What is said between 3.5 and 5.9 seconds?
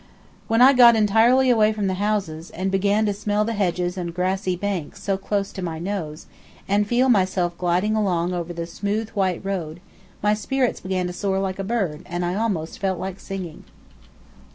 hedges and grassy banks so close to my